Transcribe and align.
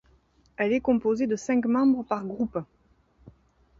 Elle 0.57 0.73
est 0.73 0.79
composée 0.81 1.27
de 1.27 1.35
cinq 1.35 1.67
membres 1.67 2.01
par 2.01 2.25
groupe. 2.25 2.57